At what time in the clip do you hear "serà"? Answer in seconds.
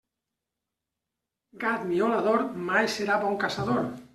2.95-3.19